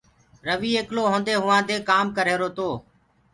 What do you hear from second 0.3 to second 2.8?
رويٚ ايڪلو هونٚدي هوآدي ڪآم ڪرريهرو تو